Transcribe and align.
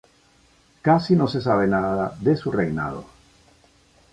Casi 0.87 1.13
no 1.15 1.27
se 1.27 1.41
sabe 1.41 1.67
nada 1.67 2.15
de 2.19 2.35
su 2.35 2.49
reinado. 2.51 3.05